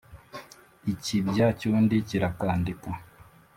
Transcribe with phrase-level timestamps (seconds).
[0.91, 2.89] ikibya cy'undi kirakandika.